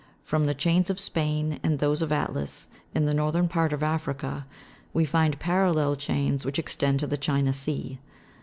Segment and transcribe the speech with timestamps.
[0.23, 4.47] From the chains of Spain and those of Atlas, in the northern part of Africa,
[4.95, 7.99] we find parallel chains which extend to theChina sea.